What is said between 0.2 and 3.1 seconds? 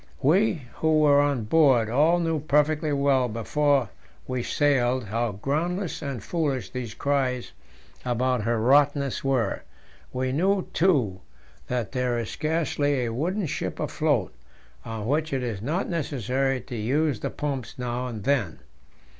We who were on board all knew perfectly